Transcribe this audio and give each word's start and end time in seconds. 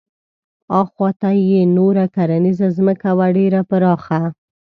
اخواته 0.81 1.29
یې 1.49 1.61
نوره 1.77 2.05
کرنیزه 2.15 2.67
ځمکه 2.77 3.09
وه 3.17 3.27
ډېره 3.37 3.61
پراخه. 3.69 4.21